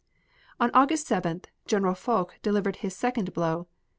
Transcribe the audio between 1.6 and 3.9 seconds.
General Foch delivered his second blow.